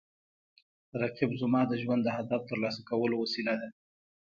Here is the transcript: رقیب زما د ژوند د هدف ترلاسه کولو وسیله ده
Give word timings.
رقیب 1.01 1.31
زما 1.41 1.61
د 1.67 1.73
ژوند 1.81 2.01
د 2.05 2.09
هدف 2.17 2.41
ترلاسه 2.49 2.81
کولو 2.89 3.15
وسیله 3.23 3.53
ده 3.61 3.69